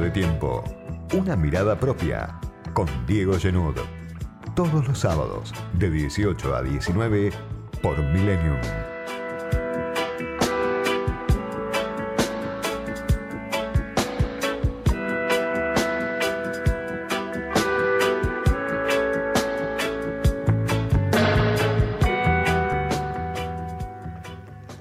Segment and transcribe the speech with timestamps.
[0.00, 0.64] de tiempo.
[1.12, 2.40] Una mirada propia.
[2.72, 3.76] Con Diego Genud.
[4.56, 7.30] Todos los sábados, de 18 a 19,
[7.82, 8.56] por Millennium.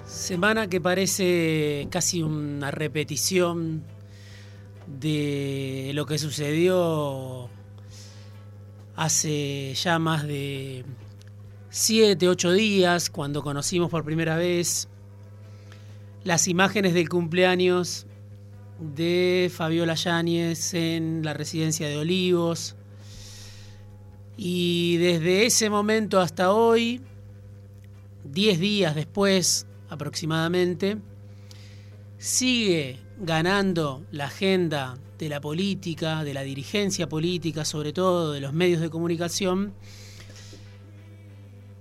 [0.05, 3.83] Semana que parece casi una repetición
[4.97, 7.49] de lo que sucedió
[8.95, 10.83] hace ya más de
[11.69, 14.87] siete, ocho días, cuando conocimos por primera vez
[16.23, 18.07] las imágenes del cumpleaños
[18.79, 22.75] de Fabiola Yáñez en la residencia de Olivos.
[24.35, 27.01] Y desde ese momento hasta hoy,
[28.23, 30.97] diez días después aproximadamente,
[32.17, 38.53] sigue ganando la agenda de la política, de la dirigencia política, sobre todo de los
[38.53, 39.73] medios de comunicación,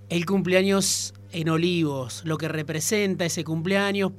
[0.08, 4.12] el cumpleaños en Olivos, lo que representa ese cumpleaños,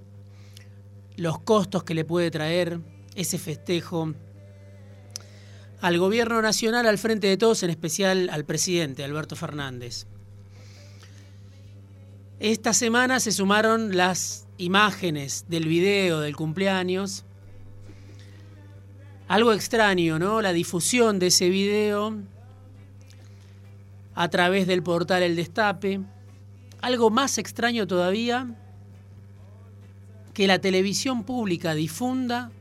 [1.18, 2.80] los costos que le puede traer
[3.16, 4.14] ese festejo
[5.82, 10.06] al gobierno nacional, al frente de todos, en especial al presidente Alberto Fernández.
[12.40, 17.24] Esta semana se sumaron las imágenes del video del cumpleaños.
[19.28, 20.42] Algo extraño, ¿no?
[20.42, 22.18] La difusión de ese video
[24.14, 26.02] a través del portal El Destape.
[26.82, 28.56] Algo más extraño todavía,
[30.34, 32.52] que la televisión pública difunda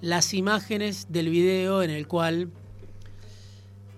[0.00, 2.50] las imágenes del video en el cual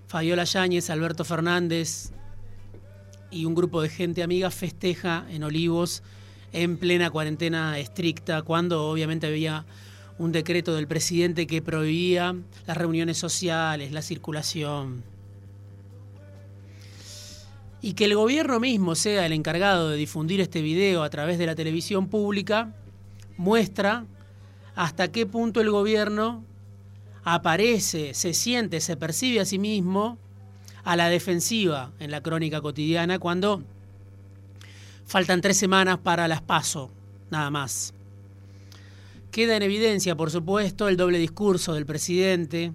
[0.07, 2.11] Fabiola Yáñez, Alberto Fernández
[3.31, 6.03] y un grupo de gente amiga festeja en Olivos
[6.53, 9.65] en plena cuarentena estricta, cuando obviamente había
[10.17, 15.03] un decreto del presidente que prohibía las reuniones sociales, la circulación.
[17.81, 21.45] Y que el gobierno mismo sea el encargado de difundir este video a través de
[21.45, 22.73] la televisión pública,
[23.37, 24.05] muestra
[24.75, 26.43] hasta qué punto el gobierno
[27.23, 30.17] aparece, se siente, se percibe a sí mismo
[30.83, 33.63] a la defensiva en la crónica cotidiana cuando
[35.07, 36.91] faltan tres semanas para las PASO,
[37.31, 37.93] nada más.
[39.31, 42.73] Queda en evidencia, por supuesto, el doble discurso del presidente,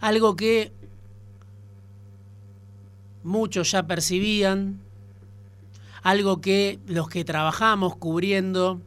[0.00, 0.72] algo que
[3.22, 4.80] muchos ya percibían,
[6.02, 8.80] algo que los que trabajamos cubriendo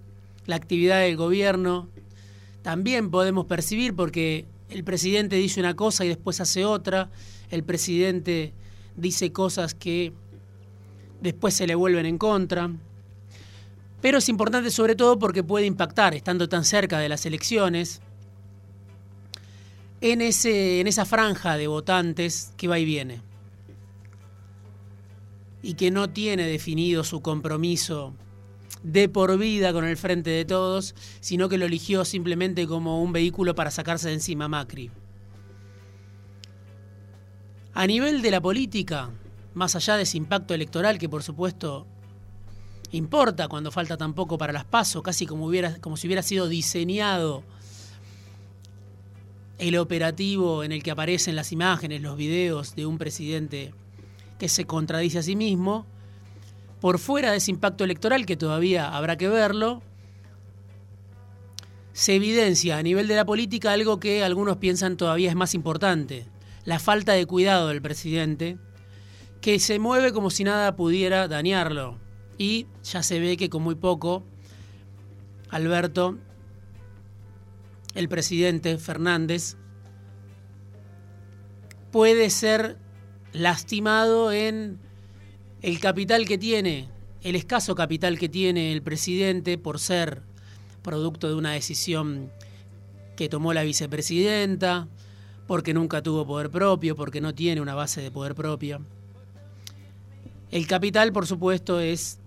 [0.46, 1.88] la actividad del gobierno
[2.62, 7.10] también podemos percibir porque el presidente dice una cosa y después hace otra,
[7.50, 8.54] el presidente
[8.98, 10.14] dice cosas que
[11.26, 12.72] después se le vuelven en contra.
[14.02, 18.02] Pero es importante sobre todo porque puede impactar, estando tan cerca de las elecciones,
[20.02, 23.22] en, ese, en esa franja de votantes que va y viene.
[25.64, 28.14] Y que no tiene definido su compromiso
[28.84, 33.12] de por vida con el frente de todos, sino que lo eligió simplemente como un
[33.12, 34.92] vehículo para sacarse de encima Macri.
[37.74, 39.10] A nivel de la política,
[39.56, 41.88] más allá de ese impacto electoral que por supuesto
[42.92, 46.48] importa cuando falta tan poco para las pasos, casi como, hubiera, como si hubiera sido
[46.48, 47.44] diseñado
[49.58, 53.74] el operativo en el que aparecen las imágenes, los videos de un presidente
[54.38, 55.86] que se contradice a sí mismo,
[56.82, 59.82] por fuera de ese impacto electoral, que todavía habrá que verlo,
[61.94, 66.26] se evidencia a nivel de la política algo que algunos piensan todavía es más importante,
[66.66, 68.58] la falta de cuidado del presidente,
[69.46, 72.00] que se mueve como si nada pudiera dañarlo.
[72.36, 74.24] Y ya se ve que con muy poco,
[75.52, 76.18] Alberto,
[77.94, 79.56] el presidente Fernández,
[81.92, 82.80] puede ser
[83.34, 84.80] lastimado en
[85.62, 86.90] el capital que tiene,
[87.22, 90.24] el escaso capital que tiene el presidente por ser
[90.82, 92.32] producto de una decisión
[93.16, 94.88] que tomó la vicepresidenta,
[95.46, 98.82] porque nunca tuvo poder propio, porque no tiene una base de poder propia.
[100.56, 102.18] El capital, por supuesto, es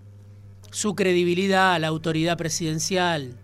[0.71, 3.39] su credibilidad a la autoridad presidencial.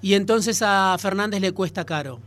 [0.00, 2.20] Y entonces a Fernández le cuesta caro.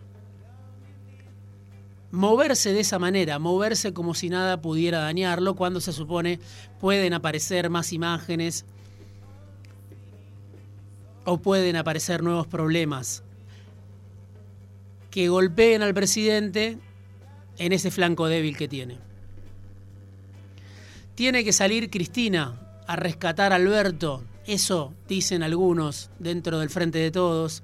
[2.12, 6.42] Moverse de esa manera, moverse como si nada pudiera dañarlo, cuando se supone
[6.82, 8.66] pueden aparecer más imágenes
[11.24, 13.24] o pueden aparecer nuevos problemas
[15.10, 16.78] que golpeen al presidente
[17.58, 19.13] en ese flanco débil que tiene.
[21.16, 27.12] Tiene que salir Cristina a rescatar a Alberto, eso dicen algunos dentro del Frente de
[27.12, 27.64] Todos.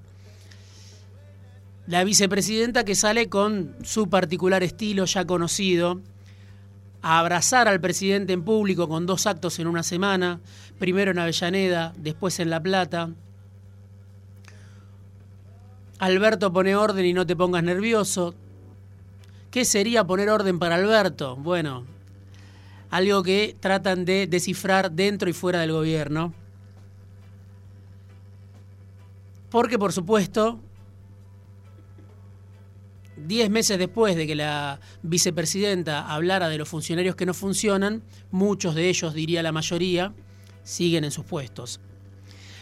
[1.87, 5.99] La vicepresidenta que sale con su particular estilo ya conocido,
[7.01, 10.41] a abrazar al presidente en público con dos actos en una semana,
[10.77, 13.09] primero en Avellaneda, después en La Plata.
[15.97, 18.35] Alberto pone orden y no te pongas nervioso.
[19.49, 21.35] ¿Qué sería poner orden para Alberto?
[21.35, 21.85] Bueno,
[22.89, 26.33] algo que tratan de descifrar dentro y fuera del gobierno.
[29.49, 30.59] Porque, por supuesto,
[33.15, 38.75] diez meses después de que la vicepresidenta hablara de los funcionarios que no funcionan, muchos
[38.75, 40.13] de ellos, diría la mayoría,
[40.63, 41.79] siguen en sus puestos.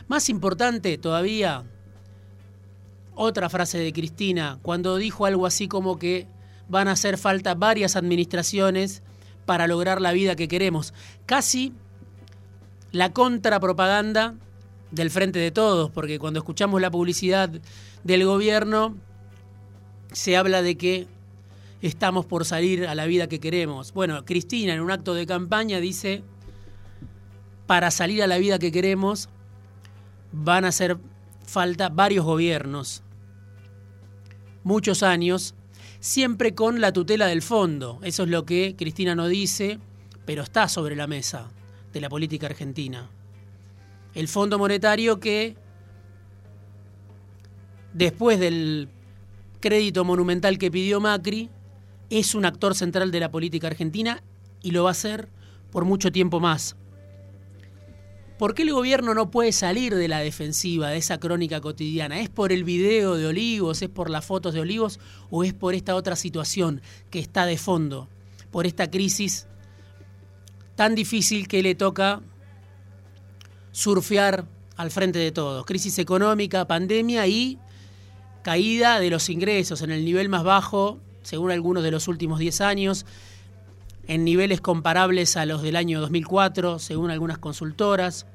[0.07, 1.65] Más importante todavía,
[3.15, 6.27] otra frase de Cristina, cuando dijo algo así como que
[6.69, 9.03] van a hacer falta varias administraciones
[9.47, 10.93] para lograr la vida que queremos.
[11.25, 11.73] Casi
[12.91, 14.35] la contrapropaganda
[14.91, 17.49] del frente de todos, porque cuando escuchamos la publicidad
[18.03, 18.95] del gobierno,
[20.11, 21.07] se habla de que
[21.81, 23.93] estamos por salir a la vida que queremos.
[23.93, 26.23] Bueno, Cristina en un acto de campaña dice,
[27.65, 29.29] para salir a la vida que queremos
[30.33, 30.97] van a hacer
[31.45, 33.01] falta varios gobiernos,
[34.63, 35.55] muchos años,
[35.99, 37.99] siempre con la tutela del fondo.
[38.03, 39.79] Eso es lo que Cristina no dice,
[40.25, 41.49] pero está sobre la mesa
[41.93, 43.09] de la política argentina.
[44.13, 45.55] El Fondo Monetario que,
[47.93, 48.89] después del
[49.59, 51.49] crédito monumental que pidió Macri,
[52.09, 54.23] es un actor central de la política argentina
[54.61, 55.29] y lo va a ser
[55.71, 56.75] por mucho tiempo más.
[58.37, 62.19] ¿Por qué el gobierno no puede salir de la defensiva, de esa crónica cotidiana?
[62.19, 64.99] ¿Es por el video de Olivos, es por las fotos de Olivos
[65.31, 68.07] o es por esta otra situación que está de fondo?
[68.51, 69.47] Por esta crisis
[70.75, 72.21] tan difícil que le toca
[73.71, 74.45] surfear
[74.75, 75.65] al frente de todos.
[75.65, 77.57] Crisis económica, pandemia y
[78.43, 82.61] caída de los ingresos en el nivel más bajo, según algunos de los últimos 10
[82.61, 83.07] años,
[84.07, 88.25] en niveles comparables a los del año 2004, según algunas consultoras.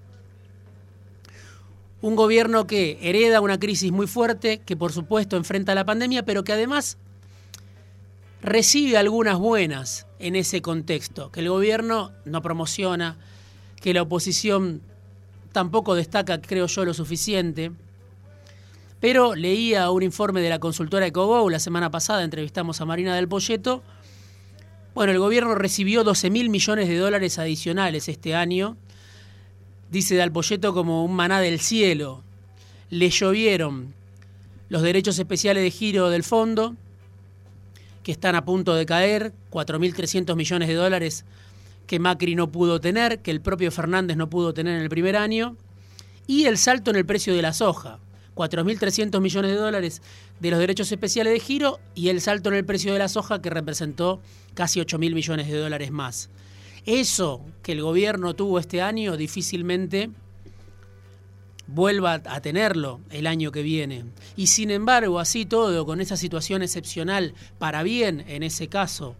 [2.02, 6.44] Un gobierno que hereda una crisis muy fuerte, que por supuesto enfrenta la pandemia, pero
[6.44, 6.98] que además
[8.42, 13.16] recibe algunas buenas en ese contexto, que el gobierno no promociona,
[13.80, 14.82] que la oposición
[15.52, 17.72] tampoco destaca, creo yo, lo suficiente.
[19.00, 23.28] Pero leía un informe de la consultora EcoGo, la semana pasada entrevistamos a Marina del
[23.28, 23.82] Polleto.
[24.94, 28.76] Bueno, el gobierno recibió 12 mil millones de dólares adicionales este año.
[29.90, 32.22] Dice Del Polleto como un maná del cielo.
[32.90, 33.94] Le llovieron
[34.68, 36.76] los derechos especiales de giro del fondo,
[38.02, 41.24] que están a punto de caer, 4.300 millones de dólares
[41.86, 45.16] que Macri no pudo tener, que el propio Fernández no pudo tener en el primer
[45.16, 45.56] año,
[46.26, 47.98] y el salto en el precio de la soja.
[48.34, 50.02] 4.300 millones de dólares
[50.40, 53.42] de los derechos especiales de giro y el salto en el precio de la soja
[53.42, 54.20] que representó
[54.54, 56.30] casi 8.000 millones de dólares más.
[56.84, 60.10] Eso que el gobierno tuvo este año difícilmente
[61.68, 64.04] vuelva a tenerlo el año que viene.
[64.36, 69.14] Y sin embargo, así todo, con esa situación excepcional, para bien en ese caso,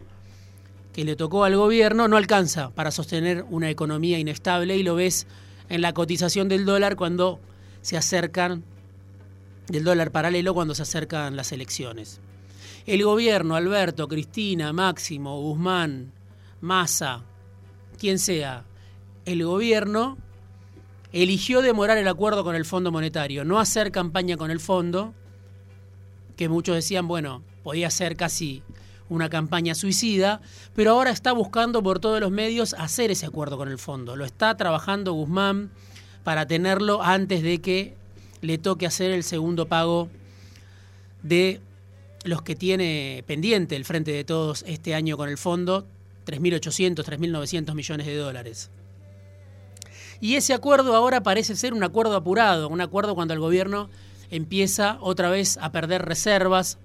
[0.93, 5.27] que le tocó al gobierno, no alcanza para sostener una economía inestable y lo ves
[5.69, 7.41] en la cotización del dólar cuando
[7.81, 8.65] se acercan
[9.73, 12.21] del dólar paralelo cuando se acercan las elecciones.
[12.85, 16.13] El gobierno, Alberto, Cristina, Máximo, Guzmán,
[16.61, 17.23] Massa,
[17.99, 18.65] quien sea,
[19.25, 20.19] el gobierno
[21.11, 25.15] eligió demorar el acuerdo con el Fondo Monetario, no hacer campaña con el fondo,
[26.37, 28.63] que muchos decían, bueno, podía ser casi
[29.09, 30.43] una campaña suicida,
[30.75, 34.17] pero ahora está buscando por todos los medios hacer ese acuerdo con el fondo.
[34.17, 35.71] Lo está trabajando Guzmán
[36.25, 38.02] para tenerlo antes de que
[38.43, 40.11] le toque hacer el segundo pago
[41.23, 41.61] de
[42.25, 45.87] los que tiene pendiente el Frente de Todos este año con el fondo,
[46.27, 48.71] 3.800, 3.900 millones de dólares.
[50.21, 53.89] Y ese acuerdo ahora parece ser un acuerdo apurado, un acuerdo cuando el gobierno
[54.31, 56.79] empieza otra vez a perder reservas,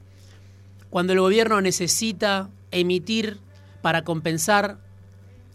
[0.89, 3.39] cuando el gobierno necesita emitir
[3.81, 4.79] para compensar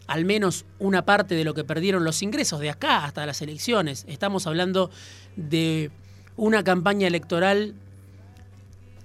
[0.07, 4.05] al menos una parte de lo que perdieron los ingresos de acá hasta las elecciones.
[4.09, 4.91] Estamos hablando
[5.37, 5.91] de
[6.37, 7.75] una campaña electoral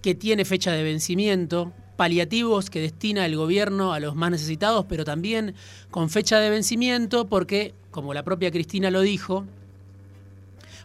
[0.01, 5.04] que tiene fecha de vencimiento, paliativos que destina el gobierno a los más necesitados, pero
[5.04, 5.56] también
[5.92, 9.46] con fecha de vencimiento porque, como la propia Cristina lo dijo,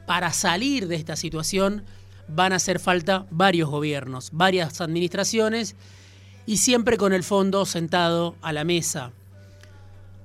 [0.07, 1.85] para salir de esta situación
[2.29, 5.77] van a hacer falta varios gobiernos, varias administraciones
[6.47, 9.13] y siempre con el fondo sentado a la mesa.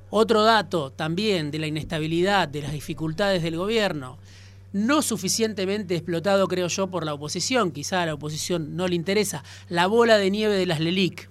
[0.10, 4.18] Otro dato también de la inestabilidad, de las dificultades del gobierno,
[4.74, 7.72] no suficientemente explotado, creo yo, por la oposición.
[7.72, 9.44] Quizá a la oposición no le interesa.
[9.70, 11.30] La bola de nieve de las LELIC,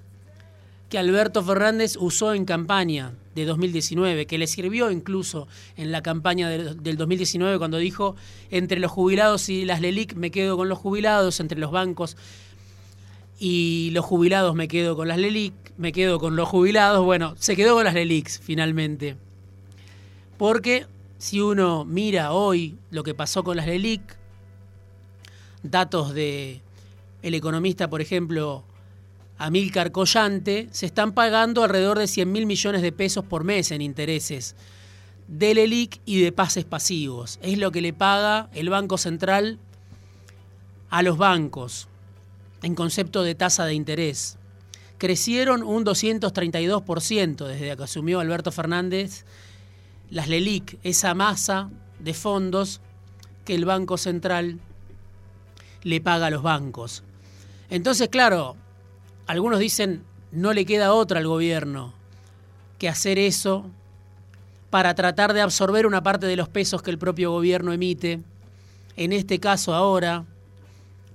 [0.88, 6.48] que Alberto Fernández usó en campaña de 2019, que le sirvió incluso en la campaña
[6.48, 8.16] del 2019 cuando dijo,
[8.50, 12.16] entre los jubilados y las LELIC me quedo con los jubilados, entre los bancos
[13.38, 17.04] y los jubilados me quedo con las LELIC, me quedo con los jubilados.
[17.04, 19.16] Bueno, se quedó con las LELICs finalmente.
[20.38, 20.86] Porque
[21.18, 24.00] si uno mira hoy lo que pasó con las LELIC,
[25.62, 26.62] datos de
[27.22, 28.64] el economista, por ejemplo,
[29.38, 33.82] Amílcar Collante, se están pagando alrededor de 100 mil millones de pesos por mes en
[33.82, 34.54] intereses
[35.28, 37.38] de LELIC y de pases pasivos.
[37.42, 39.58] Es lo que le paga el Banco Central
[40.88, 41.88] a los bancos
[42.62, 44.38] en concepto de tasa de interés.
[44.98, 49.24] Crecieron un 232% desde que asumió Alberto Fernández
[50.10, 52.80] las LELIC, esa masa de fondos
[53.44, 54.58] que el Banco Central
[55.82, 57.02] le paga a los bancos.
[57.70, 58.56] Entonces, claro,
[59.26, 61.94] algunos dicen, no le queda otra al gobierno
[62.78, 63.70] que hacer eso
[64.70, 68.20] para tratar de absorber una parte de los pesos que el propio gobierno emite,
[68.96, 70.24] en este caso ahora,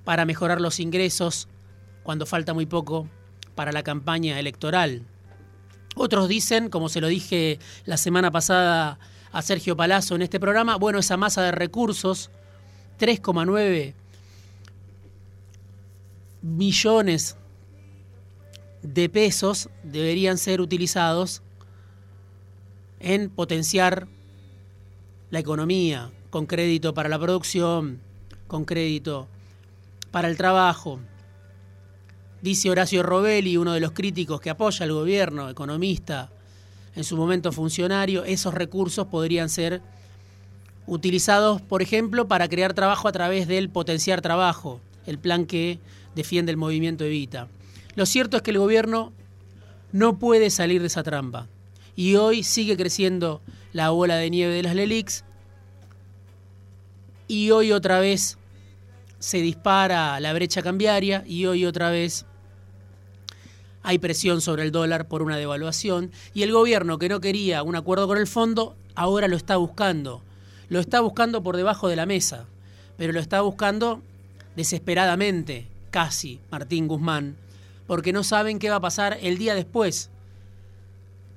[0.04, 1.48] para mejorar los ingresos
[2.04, 3.08] cuando falta muy poco
[3.56, 5.06] para la campaña electoral.
[5.96, 8.98] Otros dicen, como se lo dije la semana pasada
[9.32, 12.32] a Sergio Palazzo en este programa, bueno, esa masa de recursos,
[13.00, 13.94] 3,9
[16.42, 17.38] millones
[18.82, 21.44] de pesos deberían ser utilizados
[23.00, 24.08] en potenciar
[25.30, 28.02] la economía, con crédito para la producción,
[28.48, 29.28] con crédito
[30.12, 31.00] para el trabajo.
[32.42, 36.30] Dice Horacio Robelli, uno de los críticos que apoya al gobierno, economista,
[36.96, 39.82] en su momento funcionario, esos recursos podrían ser
[40.88, 45.80] utilizados, por ejemplo, para crear trabajo a través del potenciar trabajo, el plan que
[46.16, 47.48] defiende el movimiento Evita.
[47.96, 49.14] Lo cierto es que el gobierno
[49.92, 51.48] no puede salir de esa trampa.
[51.96, 53.42] Y hoy sigue creciendo
[53.74, 55.24] la bola de nieve de las LELIX.
[57.28, 58.38] Y hoy otra vez
[59.22, 62.26] se dispara la brecha cambiaria y hoy otra vez
[63.84, 67.76] hay presión sobre el dólar por una devaluación y el gobierno que no quería un
[67.76, 70.24] acuerdo con el fondo ahora lo está buscando.
[70.70, 72.46] Lo está buscando por debajo de la mesa,
[72.98, 74.02] pero lo está buscando
[74.56, 77.36] desesperadamente, casi, Martín Guzmán,
[77.86, 80.10] porque no saben qué va a pasar el día después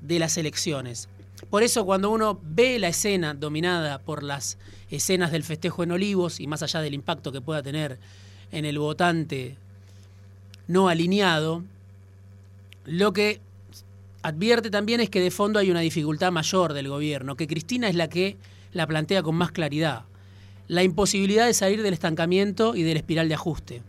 [0.01, 1.09] de las elecciones.
[1.51, 4.57] Por eso cuando uno ve la escena dominada por las
[4.91, 7.99] escenas del festejo en Olivos y más allá del impacto que pueda tener
[8.53, 9.57] en el votante
[10.69, 11.63] no alineado,
[12.87, 13.41] lo que
[14.23, 17.95] advierte también es que de fondo hay una dificultad mayor del gobierno, que Cristina es
[17.95, 18.37] la que
[18.73, 20.05] la plantea con más claridad.
[20.67, 23.83] La imposibilidad de salir del estancamiento y de la espiral de ajuste.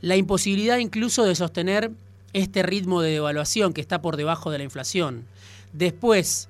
[0.00, 1.90] La imposibilidad incluso de sostener
[2.32, 5.24] este ritmo de devaluación que está por debajo de la inflación.
[5.72, 6.48] Después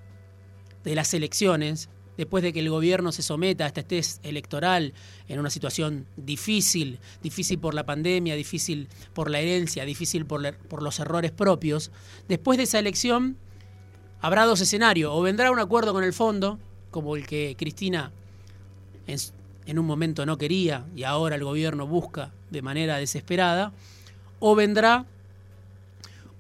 [0.85, 4.93] de las elecciones, después de que el gobierno se someta a este test electoral
[5.27, 11.01] en una situación difícil, difícil por la pandemia, difícil por la herencia, difícil por, los
[11.01, 11.91] errores propios,
[12.29, 13.39] después de esa elección
[14.21, 15.11] habrá dos escenarios.
[15.15, 16.59] O vendrá un acuerdo con el fondo,
[16.91, 18.13] como el que Cristina
[19.07, 23.73] en, un momento no quería y ahora el gobierno busca de manera desesperada,
[24.41, 25.07] o vendrá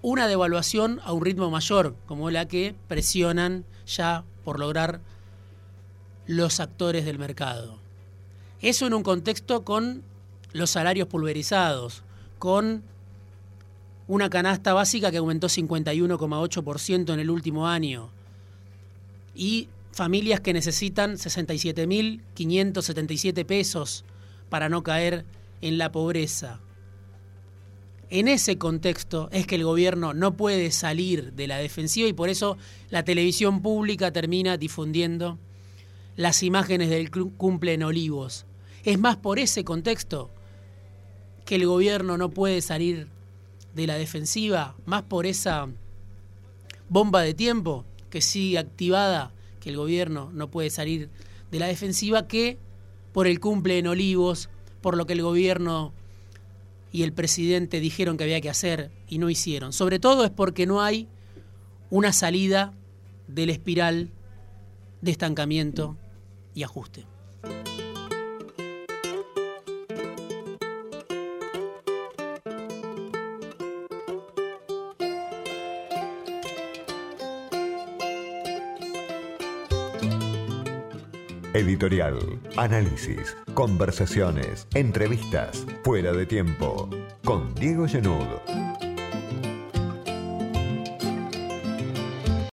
[0.02, 5.00] una devaluación a un ritmo mayor, como la que presionan ya por lograr
[6.26, 7.78] los actores del mercado.
[8.62, 10.02] Eso en un contexto con
[10.52, 12.04] los salarios pulverizados,
[12.38, 12.84] con
[14.06, 18.10] una canasta básica que aumentó 51,8% en el último año
[19.34, 24.04] y familias que necesitan 67.577 pesos
[24.48, 25.24] para no caer
[25.60, 26.58] en la pobreza.
[28.10, 32.28] En ese contexto es que el gobierno no puede salir de la defensiva y por
[32.28, 32.58] eso
[32.90, 35.38] la televisión pública termina difundiendo
[36.16, 38.46] las imágenes del cumple en Olivos.
[38.82, 40.32] Es más por ese contexto
[41.44, 43.06] que el gobierno no puede salir
[43.76, 45.68] de la defensiva, más por esa
[46.88, 51.10] bomba de tiempo que sigue activada, que el gobierno no puede salir
[51.52, 52.58] de la defensiva, que
[53.12, 54.50] por el cumple en Olivos,
[54.80, 55.92] por lo que el gobierno
[56.92, 59.72] y el presidente dijeron que había que hacer y no hicieron.
[59.72, 61.08] Sobre todo es porque no hay
[61.90, 62.74] una salida
[63.28, 64.10] de la espiral
[65.00, 65.96] de estancamiento
[66.54, 67.06] y ajuste.
[81.60, 82.16] Editorial,
[82.56, 86.88] análisis, conversaciones, entrevistas, fuera de tiempo.
[87.22, 88.49] Con Diego Genud.